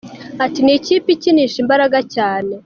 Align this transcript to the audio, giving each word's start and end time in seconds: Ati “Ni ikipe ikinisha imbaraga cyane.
Ati 0.45 0.59
“Ni 0.61 0.73
ikipe 0.77 1.07
ikinisha 1.15 1.57
imbaraga 1.63 1.97
cyane. 2.15 2.53